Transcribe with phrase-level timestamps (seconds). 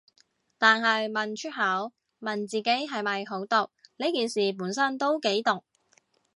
[0.57, 5.63] 但係問出口，問自己係咪好毒，呢件事本身都幾毒